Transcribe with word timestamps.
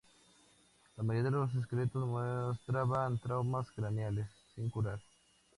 La 0.97 1.03
mayoría 1.03 1.29
de 1.29 1.37
los 1.37 1.53
esqueletos 1.53 2.07
mostraban 2.07 3.19
traumas 3.19 3.69
craneales 3.69 4.25
sin 4.55 4.67
curar. 4.71 4.99